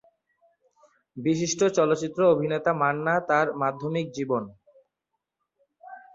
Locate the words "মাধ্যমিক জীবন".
3.61-4.43